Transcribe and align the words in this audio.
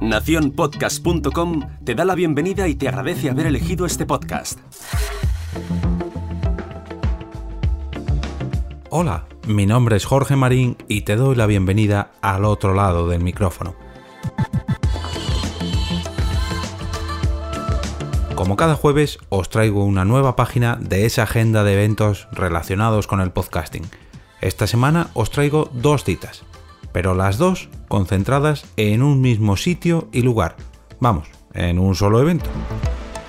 Naciónpodcast.com 0.00 1.62
te 1.84 1.94
da 1.94 2.04
la 2.04 2.14
bienvenida 2.14 2.68
y 2.68 2.74
te 2.74 2.88
agradece 2.88 3.30
haber 3.30 3.46
elegido 3.46 3.86
este 3.86 4.04
podcast. 4.06 4.58
Hola, 8.90 9.26
mi 9.46 9.66
nombre 9.66 9.96
es 9.96 10.04
Jorge 10.04 10.36
Marín 10.36 10.76
y 10.88 11.02
te 11.02 11.16
doy 11.16 11.34
la 11.36 11.46
bienvenida 11.46 12.12
al 12.20 12.44
otro 12.44 12.74
lado 12.74 13.08
del 13.08 13.22
micrófono. 13.22 13.74
Como 18.34 18.56
cada 18.56 18.74
jueves 18.74 19.18
os 19.30 19.48
traigo 19.48 19.84
una 19.84 20.04
nueva 20.04 20.36
página 20.36 20.76
de 20.76 21.06
esa 21.06 21.22
agenda 21.22 21.64
de 21.64 21.72
eventos 21.72 22.28
relacionados 22.32 23.06
con 23.06 23.20
el 23.20 23.30
podcasting. 23.30 23.84
Esta 24.40 24.66
semana 24.66 25.08
os 25.14 25.30
traigo 25.30 25.70
dos 25.72 26.04
citas, 26.04 26.44
pero 26.94 27.16
las 27.16 27.38
dos 27.38 27.68
concentradas 27.88 28.66
en 28.76 29.02
un 29.02 29.20
mismo 29.20 29.56
sitio 29.56 30.08
y 30.12 30.22
lugar. 30.22 30.54
Vamos, 31.00 31.26
en 31.52 31.80
un 31.80 31.96
solo 31.96 32.20
evento. 32.20 32.48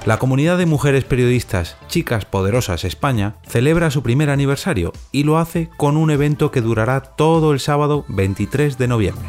La 0.05 0.19
comunidad 0.19 0.59
de 0.59 0.67
mujeres 0.67 1.03
periodistas 1.03 1.75
Chicas 1.87 2.25
Poderosas 2.25 2.83
España 2.83 3.37
celebra 3.47 3.89
su 3.89 4.03
primer 4.03 4.29
aniversario 4.29 4.93
y 5.11 5.23
lo 5.23 5.39
hace 5.39 5.71
con 5.77 5.97
un 5.97 6.11
evento 6.11 6.51
que 6.51 6.61
durará 6.61 7.01
todo 7.01 7.53
el 7.53 7.59
sábado 7.59 8.05
23 8.07 8.77
de 8.77 8.87
noviembre. 8.87 9.25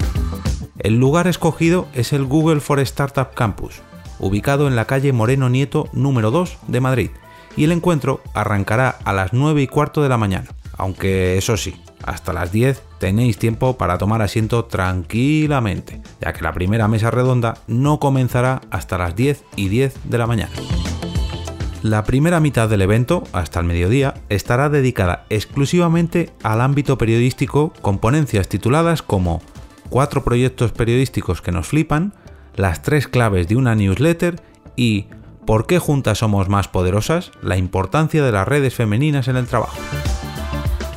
El 0.80 0.98
lugar 0.98 1.28
escogido 1.28 1.88
es 1.94 2.12
el 2.12 2.26
Google 2.26 2.60
for 2.60 2.78
Startup 2.80 3.32
Campus, 3.32 3.80
ubicado 4.18 4.68
en 4.68 4.76
la 4.76 4.84
calle 4.84 5.14
Moreno 5.14 5.48
Nieto 5.48 5.88
número 5.94 6.30
2 6.30 6.58
de 6.68 6.80
Madrid, 6.82 7.10
y 7.56 7.64
el 7.64 7.72
encuentro 7.72 8.20
arrancará 8.34 8.98
a 9.02 9.14
las 9.14 9.32
9 9.32 9.62
y 9.62 9.66
cuarto 9.66 10.02
de 10.02 10.10
la 10.10 10.18
mañana, 10.18 10.50
aunque 10.76 11.38
eso 11.38 11.56
sí, 11.56 11.74
hasta 12.06 12.32
las 12.32 12.52
10 12.52 12.82
tenéis 12.98 13.38
tiempo 13.38 13.76
para 13.76 13.98
tomar 13.98 14.22
asiento 14.22 14.64
tranquilamente, 14.64 16.00
ya 16.20 16.32
que 16.32 16.42
la 16.42 16.52
primera 16.52 16.88
mesa 16.88 17.10
redonda 17.10 17.58
no 17.66 18.00
comenzará 18.00 18.62
hasta 18.70 18.98
las 18.98 19.14
10 19.14 19.44
y 19.56 19.68
10 19.68 19.94
de 20.04 20.18
la 20.18 20.26
mañana. 20.26 20.52
La 21.82 22.04
primera 22.04 22.40
mitad 22.40 22.68
del 22.68 22.82
evento, 22.82 23.24
hasta 23.32 23.60
el 23.60 23.66
mediodía, 23.66 24.14
estará 24.28 24.68
dedicada 24.68 25.26
exclusivamente 25.28 26.30
al 26.42 26.60
ámbito 26.60 26.98
periodístico 26.98 27.72
con 27.82 27.98
ponencias 27.98 28.48
tituladas 28.48 29.02
como 29.02 29.42
Cuatro 29.88 30.24
proyectos 30.24 30.72
periodísticos 30.72 31.40
que 31.40 31.52
nos 31.52 31.68
flipan, 31.68 32.12
las 32.56 32.82
tres 32.82 33.06
claves 33.06 33.46
de 33.46 33.54
una 33.54 33.76
newsletter 33.76 34.42
y 34.74 35.06
¿Por 35.46 35.66
qué 35.66 35.78
juntas 35.78 36.18
somos 36.18 36.48
más 36.48 36.66
poderosas? 36.66 37.30
La 37.40 37.56
importancia 37.56 38.24
de 38.24 38.32
las 38.32 38.48
redes 38.48 38.74
femeninas 38.74 39.28
en 39.28 39.36
el 39.36 39.46
trabajo. 39.46 39.76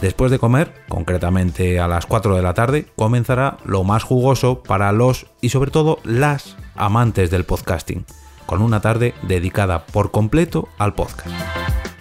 Después 0.02 0.31
de 0.31 0.39
comer, 0.39 0.73
concretamente 0.88 1.80
a 1.80 1.88
las 1.89 2.05
4 2.05 2.36
de 2.36 2.42
la 2.42 2.53
tarde, 2.53 2.86
comenzará 2.95 3.58
lo 3.66 3.83
más 3.83 4.03
jugoso 4.03 4.64
para 4.64 4.94
los 4.94 5.25
y 5.42 5.50
sobre 5.50 5.72
todo 5.72 6.00
las 6.05 6.55
amantes 6.75 7.30
del 7.30 7.44
podcasting, 7.44 8.05
con 8.45 8.61
una 8.61 8.80
tarde 8.80 9.14
dedicada 9.23 9.86
por 9.86 10.11
completo 10.11 10.70
al 10.77 10.94
podcast. 10.94 11.27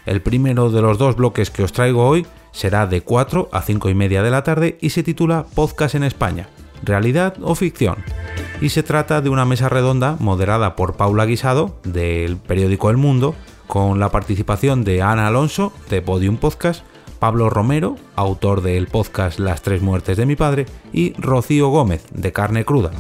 El 0.06 0.22
primero 0.22 0.70
de 0.70 0.80
los 0.80 0.96
dos 0.96 1.16
bloques 1.16 1.50
que 1.50 1.64
os 1.64 1.72
traigo 1.72 2.06
hoy 2.06 2.24
será 2.52 2.86
de 2.86 3.00
4 3.00 3.48
a 3.50 3.62
5 3.62 3.88
y 3.88 3.94
media 3.94 4.22
de 4.22 4.30
la 4.30 4.44
tarde 4.44 4.78
y 4.80 4.91
se 4.91 5.02
titula 5.02 5.46
Podcast 5.54 5.96
en 5.96 6.04
España, 6.04 6.48
realidad 6.84 7.34
o 7.42 7.56
ficción. 7.56 7.96
Y 8.60 8.69
se 8.69 8.84
trata 8.84 9.20
de 9.20 9.28
una 9.28 9.44
mesa 9.44 9.69
redonda 9.69 10.16
moderada 10.20 10.76
por 10.76 10.96
Paula 10.96 11.26
Guisado, 11.26 11.78
del 11.82 12.36
periódico 12.36 12.91
El 12.91 12.96
Mundo, 12.96 13.34
con 13.66 14.00
la 14.00 14.08
participación 14.08 14.84
de 14.84 15.02
Ana 15.02 15.26
Alonso, 15.26 15.72
de 15.91 16.00
Podium 16.00 16.36
Podcast, 16.38 16.84
Pablo 17.19 17.50
Romero, 17.50 17.97
autor 18.16 18.62
del 18.62 18.86
podcast 18.86 19.38
Las 19.38 19.62
tres 19.62 19.83
muertes 19.83 20.16
de 20.16 20.27
mi 20.27 20.36
padre, 20.36 20.66
y 20.92 21.12
Rocío 21.14 21.69
Gómez, 21.69 22.05
de 22.12 22.33
Carne 22.33 22.64
Cruda. 22.64 22.91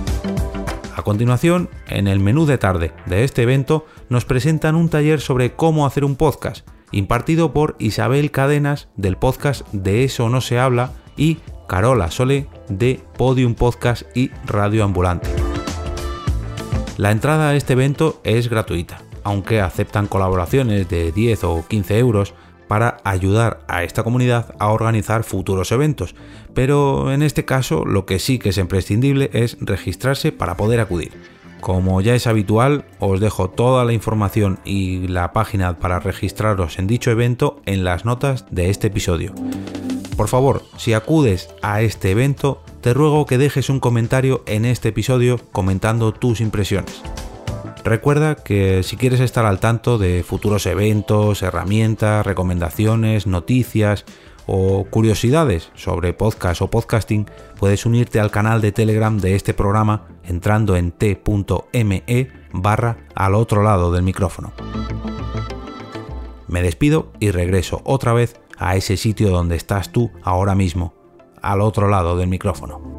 A 0.96 1.02
continuación, 1.02 1.70
en 1.88 2.08
el 2.08 2.18
menú 2.20 2.44
de 2.44 2.58
tarde 2.58 2.92
de 3.06 3.24
este 3.24 3.42
evento, 3.42 3.86
nos 4.08 4.24
presentan 4.24 4.74
un 4.74 4.88
taller 4.88 5.20
sobre 5.20 5.52
cómo 5.52 5.86
hacer 5.86 6.04
un 6.04 6.16
podcast, 6.16 6.66
impartido 6.90 7.52
por 7.52 7.76
Isabel 7.78 8.30
Cadenas 8.30 8.88
del 8.96 9.16
podcast 9.16 9.66
De 9.72 10.04
eso 10.04 10.28
no 10.28 10.40
se 10.40 10.58
habla 10.58 10.92
y 11.16 11.38
Carola 11.68 12.10
Sole 12.10 12.48
de 12.68 13.00
Podium 13.16 13.54
Podcast 13.54 14.02
y 14.16 14.30
Radio 14.46 14.84
Ambulante. 14.84 15.28
La 16.96 17.12
entrada 17.12 17.50
a 17.50 17.54
este 17.54 17.74
evento 17.74 18.20
es 18.24 18.48
gratuita, 18.48 19.00
aunque 19.22 19.60
aceptan 19.60 20.08
colaboraciones 20.08 20.88
de 20.88 21.12
10 21.12 21.44
o 21.44 21.64
15 21.68 21.98
euros 21.98 22.34
para 22.68 22.98
ayudar 23.04 23.60
a 23.66 23.82
esta 23.82 24.04
comunidad 24.04 24.54
a 24.58 24.68
organizar 24.68 25.24
futuros 25.24 25.72
eventos, 25.72 26.14
pero 26.54 27.12
en 27.12 27.22
este 27.22 27.44
caso 27.44 27.84
lo 27.84 28.06
que 28.06 28.18
sí 28.18 28.38
que 28.38 28.50
es 28.50 28.58
imprescindible 28.58 29.30
es 29.32 29.56
registrarse 29.60 30.30
para 30.30 30.56
poder 30.56 30.80
acudir. 30.80 31.12
Como 31.60 32.00
ya 32.00 32.14
es 32.14 32.26
habitual, 32.26 32.84
os 33.00 33.18
dejo 33.18 33.50
toda 33.50 33.84
la 33.84 33.92
información 33.92 34.60
y 34.64 35.08
la 35.08 35.32
página 35.32 35.78
para 35.78 35.98
registraros 35.98 36.78
en 36.78 36.86
dicho 36.86 37.10
evento 37.10 37.60
en 37.66 37.82
las 37.82 38.04
notas 38.04 38.44
de 38.50 38.70
este 38.70 38.86
episodio. 38.86 39.34
Por 40.16 40.28
favor, 40.28 40.62
si 40.76 40.94
acudes 40.94 41.48
a 41.62 41.80
este 41.82 42.10
evento, 42.10 42.62
te 42.80 42.94
ruego 42.94 43.26
que 43.26 43.38
dejes 43.38 43.70
un 43.70 43.80
comentario 43.80 44.42
en 44.46 44.64
este 44.64 44.90
episodio 44.90 45.40
comentando 45.52 46.12
tus 46.12 46.40
impresiones. 46.40 47.02
Recuerda 47.88 48.34
que 48.34 48.82
si 48.82 48.98
quieres 48.98 49.18
estar 49.20 49.46
al 49.46 49.60
tanto 49.60 49.96
de 49.96 50.22
futuros 50.22 50.66
eventos, 50.66 51.42
herramientas, 51.42 52.26
recomendaciones, 52.26 53.26
noticias 53.26 54.04
o 54.46 54.84
curiosidades 54.84 55.70
sobre 55.74 56.12
podcast 56.12 56.60
o 56.60 56.68
podcasting, 56.68 57.30
puedes 57.58 57.86
unirte 57.86 58.20
al 58.20 58.30
canal 58.30 58.60
de 58.60 58.72
Telegram 58.72 59.16
de 59.16 59.36
este 59.36 59.54
programa 59.54 60.06
entrando 60.22 60.76
en 60.76 60.92
t.me 60.92 62.28
barra 62.52 62.98
al 63.14 63.34
otro 63.34 63.62
lado 63.62 63.90
del 63.90 64.02
micrófono. 64.02 64.52
Me 66.46 66.60
despido 66.60 67.10
y 67.20 67.30
regreso 67.30 67.80
otra 67.84 68.12
vez 68.12 68.38
a 68.58 68.76
ese 68.76 68.98
sitio 68.98 69.30
donde 69.30 69.56
estás 69.56 69.92
tú 69.92 70.10
ahora 70.22 70.54
mismo, 70.54 70.92
al 71.40 71.62
otro 71.62 71.88
lado 71.88 72.18
del 72.18 72.28
micrófono. 72.28 72.97